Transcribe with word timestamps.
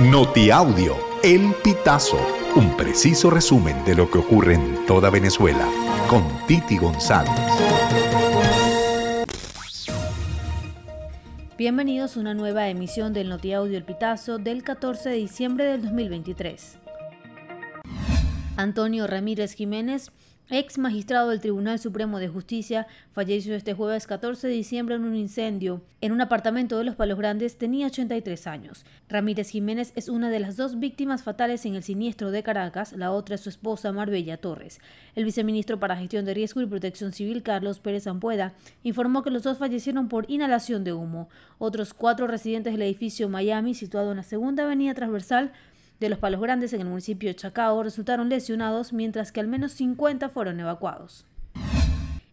Notiaudio, 0.00 0.96
El 1.22 1.54
Pitazo, 1.62 2.18
un 2.56 2.76
preciso 2.76 3.30
resumen 3.30 3.84
de 3.84 3.94
lo 3.94 4.10
que 4.10 4.18
ocurre 4.18 4.54
en 4.54 4.84
toda 4.86 5.08
Venezuela, 5.08 5.68
con 6.08 6.24
Titi 6.48 6.76
González. 6.78 7.30
Bienvenidos 11.56 12.16
a 12.16 12.20
una 12.20 12.34
nueva 12.34 12.68
emisión 12.68 13.12
del 13.12 13.28
Notiaudio 13.28 13.78
El 13.78 13.84
Pitazo 13.84 14.38
del 14.38 14.64
14 14.64 15.10
de 15.10 15.14
diciembre 15.14 15.66
del 15.66 15.82
2023. 15.82 16.78
Antonio 18.56 19.06
Ramírez 19.06 19.52
Jiménez 19.54 20.10
Ex 20.50 20.76
magistrado 20.76 21.30
del 21.30 21.40
Tribunal 21.40 21.78
Supremo 21.78 22.18
de 22.18 22.28
Justicia 22.28 22.86
falleció 23.12 23.54
este 23.54 23.72
jueves 23.72 24.06
14 24.06 24.46
de 24.46 24.52
diciembre 24.52 24.94
en 24.94 25.04
un 25.04 25.16
incendio 25.16 25.80
en 26.02 26.12
un 26.12 26.20
apartamento 26.20 26.76
de 26.76 26.84
Los 26.84 26.96
Palos 26.96 27.16
Grandes. 27.16 27.56
Tenía 27.56 27.86
83 27.86 28.46
años. 28.46 28.84
Ramírez 29.08 29.48
Jiménez 29.48 29.94
es 29.96 30.10
una 30.10 30.28
de 30.28 30.40
las 30.40 30.58
dos 30.58 30.78
víctimas 30.78 31.22
fatales 31.22 31.64
en 31.64 31.76
el 31.76 31.82
siniestro 31.82 32.30
de 32.30 32.42
Caracas. 32.42 32.92
La 32.92 33.10
otra 33.10 33.36
es 33.36 33.40
su 33.40 33.48
esposa 33.48 33.90
Marbella 33.90 34.36
Torres. 34.36 34.80
El 35.14 35.24
viceministro 35.24 35.80
para 35.80 35.96
Gestión 35.96 36.26
de 36.26 36.34
Riesgo 36.34 36.60
y 36.60 36.66
Protección 36.66 37.12
Civil, 37.12 37.42
Carlos 37.42 37.78
Pérez 37.78 38.06
Ampueda, 38.06 38.52
informó 38.82 39.22
que 39.22 39.30
los 39.30 39.44
dos 39.44 39.56
fallecieron 39.56 40.08
por 40.08 40.30
inhalación 40.30 40.84
de 40.84 40.92
humo. 40.92 41.30
Otros 41.56 41.94
cuatro 41.94 42.26
residentes 42.26 42.74
del 42.74 42.82
edificio 42.82 43.30
Miami, 43.30 43.72
situado 43.72 44.10
en 44.10 44.18
la 44.18 44.24
segunda 44.24 44.64
avenida 44.64 44.92
transversal, 44.92 45.52
de 46.00 46.08
los 46.08 46.18
Palos 46.18 46.40
Grandes 46.40 46.72
en 46.72 46.80
el 46.80 46.88
municipio 46.88 47.28
de 47.28 47.36
Chacao 47.36 47.82
resultaron 47.82 48.28
lesionados, 48.28 48.92
mientras 48.92 49.32
que 49.32 49.40
al 49.40 49.48
menos 49.48 49.72
50 49.72 50.28
fueron 50.28 50.60
evacuados. 50.60 51.26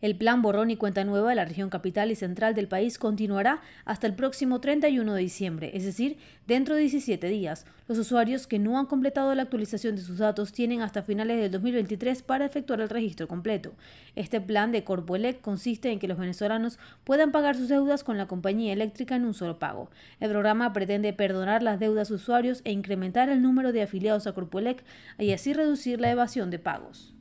El 0.00 0.16
plan 0.16 0.40
Borrón 0.40 0.70
y 0.70 0.76
Cuenta 0.76 1.04
Nueva 1.04 1.28
de 1.28 1.34
la 1.34 1.44
región 1.44 1.68
capital 1.68 2.10
y 2.10 2.14
central 2.14 2.54
del 2.54 2.68
país 2.68 2.98
continuará 2.98 3.60
hasta 3.84 4.06
el 4.06 4.14
próximo 4.14 4.58
31 4.58 5.12
de 5.12 5.20
diciembre, 5.20 5.72
es 5.74 5.84
decir, 5.84 6.16
dentro 6.46 6.74
de 6.74 6.80
17 6.82 7.28
días. 7.28 7.66
Los 7.86 7.98
usuarios 7.98 8.46
que 8.46 8.58
no 8.58 8.78
han 8.78 8.86
completado 8.86 9.34
la 9.34 9.42
actualización 9.42 9.96
de 9.96 10.02
sus 10.02 10.16
datos 10.16 10.52
tienen 10.52 10.80
hasta 10.80 11.02
finales 11.02 11.38
del 11.38 11.50
2023 11.50 12.22
para 12.22 12.46
efectuar 12.46 12.80
el 12.80 12.88
registro 12.88 13.28
completo. 13.28 13.74
Este 14.16 14.40
plan 14.40 14.72
de 14.72 14.84
Corpoelec 14.84 15.42
consiste 15.42 15.90
en 15.90 15.98
que 15.98 16.08
los 16.08 16.16
venezolanos 16.16 16.78
puedan 17.04 17.30
pagar 17.30 17.56
sus 17.56 17.68
deudas 17.68 18.02
con 18.02 18.16
la 18.16 18.26
compañía 18.26 18.72
eléctrica 18.72 19.16
en 19.16 19.26
un 19.26 19.34
solo 19.34 19.58
pago. 19.58 19.90
El 20.18 20.30
programa 20.30 20.72
pretende 20.72 21.12
perdonar 21.12 21.62
las 21.62 21.78
deudas 21.78 22.10
usuarios 22.10 22.62
e 22.64 22.72
incrementar 22.72 23.28
el 23.28 23.42
número 23.42 23.70
de 23.72 23.82
afiliados 23.82 24.26
a 24.26 24.32
Corpoelec 24.32 24.82
y 25.18 25.32
así 25.32 25.52
reducir 25.52 26.00
la 26.00 26.10
evasión 26.10 26.50
de 26.50 26.58
pagos. 26.58 27.12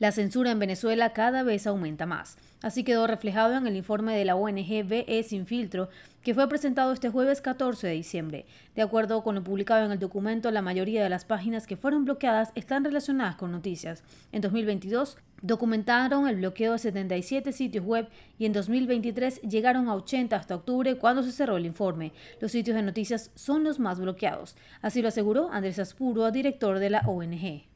La 0.00 0.12
censura 0.12 0.50
en 0.50 0.58
Venezuela 0.58 1.12
cada 1.12 1.42
vez 1.42 1.66
aumenta 1.66 2.06
más. 2.06 2.38
Así 2.62 2.84
quedó 2.84 3.06
reflejado 3.06 3.54
en 3.54 3.66
el 3.66 3.76
informe 3.76 4.16
de 4.16 4.24
la 4.24 4.34
ONG 4.34 4.82
BE 4.88 5.22
Sin 5.28 5.44
Filtro, 5.44 5.90
que 6.22 6.32
fue 6.32 6.48
presentado 6.48 6.92
este 6.92 7.10
jueves 7.10 7.42
14 7.42 7.86
de 7.86 7.92
diciembre. 7.92 8.46
De 8.74 8.80
acuerdo 8.80 9.22
con 9.22 9.34
lo 9.34 9.44
publicado 9.44 9.84
en 9.84 9.92
el 9.92 9.98
documento, 9.98 10.50
la 10.50 10.62
mayoría 10.62 11.02
de 11.02 11.10
las 11.10 11.26
páginas 11.26 11.66
que 11.66 11.76
fueron 11.76 12.06
bloqueadas 12.06 12.50
están 12.54 12.82
relacionadas 12.82 13.36
con 13.36 13.52
noticias. 13.52 14.02
En 14.32 14.40
2022 14.40 15.18
documentaron 15.42 16.26
el 16.28 16.36
bloqueo 16.36 16.72
de 16.72 16.78
77 16.78 17.52
sitios 17.52 17.84
web 17.84 18.08
y 18.38 18.46
en 18.46 18.54
2023 18.54 19.42
llegaron 19.42 19.90
a 19.90 19.94
80 19.96 20.34
hasta 20.34 20.54
octubre 20.54 20.96
cuando 20.96 21.22
se 21.22 21.32
cerró 21.32 21.58
el 21.58 21.66
informe. 21.66 22.14
Los 22.40 22.52
sitios 22.52 22.74
de 22.74 22.82
noticias 22.82 23.32
son 23.34 23.64
los 23.64 23.78
más 23.78 24.00
bloqueados. 24.00 24.56
Así 24.80 25.02
lo 25.02 25.08
aseguró 25.08 25.50
Andrés 25.52 25.78
Aspuro, 25.78 26.30
director 26.30 26.78
de 26.78 26.88
la 26.88 27.00
ONG. 27.00 27.69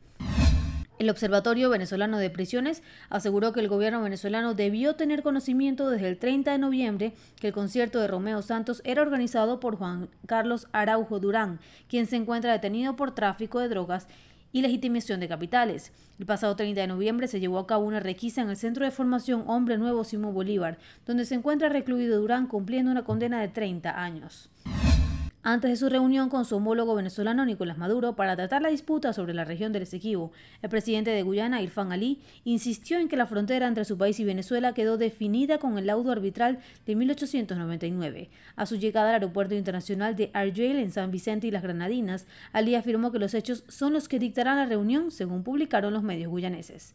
El 1.05 1.11
Observatorio 1.11 1.69
Venezolano 1.69 2.17
de 2.17 2.31
Prisiones 2.31 2.83
aseguró 3.11 3.53
que 3.53 3.61
el 3.61 3.69
gobierno 3.69 4.01
venezolano 4.01 4.55
debió 4.55 4.97
tener 4.97 5.23
conocimiento 5.23 5.91
desde 5.91 6.09
el 6.09 6.17
30 6.17 6.53
de 6.53 6.57
noviembre 6.57 7.13
que 7.39 7.49
el 7.49 7.53
concierto 7.53 8.01
de 8.01 8.09
Romeo 8.09 8.41
Santos 8.41 8.81
era 8.87 9.03
organizado 9.03 9.61
por 9.61 9.77
Juan 9.77 10.09
Carlos 10.25 10.67
Araujo 10.73 11.21
Durán, 11.21 11.61
quien 11.89 12.07
se 12.07 12.17
encuentra 12.17 12.53
detenido 12.53 12.97
por 12.97 13.15
tráfico 13.15 13.61
de 13.61 13.69
drogas 13.69 14.09
y 14.51 14.63
legitimación 14.63 15.21
de 15.21 15.29
capitales. 15.29 15.93
El 16.19 16.25
pasado 16.25 16.57
30 16.57 16.81
de 16.81 16.87
noviembre 16.87 17.29
se 17.29 17.39
llevó 17.39 17.59
a 17.59 17.67
cabo 17.67 17.85
una 17.85 18.01
requisa 18.01 18.41
en 18.41 18.49
el 18.49 18.57
Centro 18.57 18.87
de 18.87 18.91
Formación 18.91 19.45
Hombre 19.47 19.77
Nuevo 19.77 20.05
Simón 20.05 20.33
Bolívar, 20.33 20.79
donde 21.05 21.27
se 21.27 21.35
encuentra 21.35 21.69
recluido 21.69 22.19
Durán 22.19 22.47
cumpliendo 22.47 22.91
una 22.91 23.05
condena 23.05 23.43
de 23.43 23.49
30 23.49 24.03
años 24.03 24.49
antes 25.45 25.71
de 25.71 25.77
su 25.77 25.91
reunión 25.91 26.31
con 26.31 26.47
su 26.47 26.57
homólogo 26.57 26.95
venezolano 26.95 27.45
Nicolás 27.45 27.77
Maduro 27.77 28.17
para 28.17 28.35
tratar 28.35 28.63
la 28.63 28.71
disputa 28.71 29.13
sobre 29.13 29.35
la 29.35 29.45
región 29.45 29.73
del 29.73 29.83
Esequibo. 29.83 30.33
El 30.63 30.71
presidente 30.71 31.11
de 31.11 31.23
Guyana, 31.23 31.61
Irfan 31.61 31.93
Ali, 31.93 32.23
insistió 32.45 32.99
en 32.99 33.09
que 33.09 33.19
la 33.19 33.27
frontera 33.27 33.69
entre 33.69 33.85
su 33.85 33.99
país 33.99 34.19
y 34.19 34.25
Venezuela 34.25 34.73
quedó 34.73 34.97
definida 34.97 35.59
con 35.59 35.77
el 35.77 35.87
laudo 35.87 36.13
arbitral 36.13 36.61
de 36.87 36.97
1899. 36.97 38.31
A 38.57 38.65
su 38.65 38.77
llegada 38.77 39.11
al 39.11 39.15
aeropuerto 39.17 39.55
internacional 39.55 40.17
de 40.17 40.31
Argel 40.33 40.79
en 40.79 40.91
San 40.91 41.11
Vicente 41.11 41.47
y 41.47 41.51
las 41.51 41.63
Granadinas, 41.63 42.27
Ali 42.53 42.75
afirmó 42.75 43.13
que 43.13 43.19
los 43.19 43.35
hechos 43.35 43.65
son 43.69 43.93
los 43.93 44.09
que 44.09 44.19
dictarán 44.19 44.57
la 44.57 44.65
reunión, 44.65 45.11
según 45.11 45.45
publicaron 45.45 45.93
los 45.93 46.03
medios 46.03 46.31
guyaneses. 46.31 46.95